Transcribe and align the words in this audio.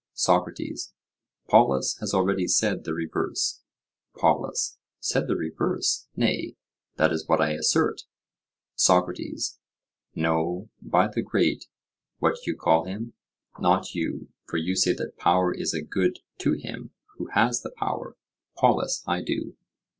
SOCRATES: 0.15 0.95
Polus 1.47 1.99
has 1.99 2.11
already 2.11 2.47
said 2.47 2.85
the 2.85 2.93
reverse. 2.95 3.61
POLUS: 4.17 4.79
Said 4.99 5.27
the 5.27 5.35
reverse! 5.35 6.07
nay, 6.15 6.55
that 6.95 7.11
is 7.11 7.27
what 7.29 7.39
I 7.39 7.51
assert. 7.51 8.05
SOCRATES: 8.73 9.59
No, 10.15 10.71
by 10.81 11.07
the 11.07 11.21
great—what 11.21 12.33
do 12.33 12.41
you 12.49 12.57
call 12.57 12.85
him?—not 12.85 13.93
you, 13.93 14.29
for 14.47 14.57
you 14.57 14.75
say 14.75 14.93
that 14.93 15.17
power 15.19 15.53
is 15.53 15.71
a 15.71 15.83
good 15.83 16.17
to 16.39 16.53
him 16.53 16.89
who 17.17 17.27
has 17.35 17.61
the 17.61 17.69
power. 17.69 18.15
POLUS: 18.57 19.03
I 19.05 19.21
do. 19.21 19.55